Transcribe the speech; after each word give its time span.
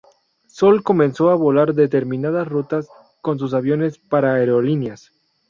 Sol 0.47 0.81
comenzó 0.81 1.29
a 1.29 1.35
volar 1.35 1.75
determinadas 1.75 2.47
rutas 2.47 2.87
con 3.21 3.37
sus 3.37 3.53
aviones, 3.53 3.99
para 3.99 4.33
Aerolíneas. 4.33 5.11